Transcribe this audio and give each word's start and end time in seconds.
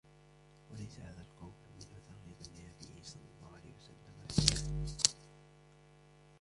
وَلَيْسَ 0.71 0.99
هَذَا 0.99 1.21
الْقَوْلُ 1.21 1.51
مِنْهُ 1.73 1.85
تَرْغِيبًا 1.87 2.59
لِنَبِيِّهِ 2.59 3.03
صَلَّى 3.03 3.21
اللَّهُ 3.23 3.53
عَلَيْهِ 3.57 3.73
وَسَلَّمَ 3.75 4.27
فِيهَا 4.27 5.31